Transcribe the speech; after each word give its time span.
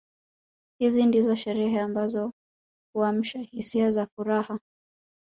Hizi 0.79 1.05
ndizo 1.05 1.35
sherehe 1.35 1.79
ambazo 1.79 2.31
huamsha 2.95 3.39
hisia 3.39 3.91
za 3.91 4.05
furaha 4.05 4.59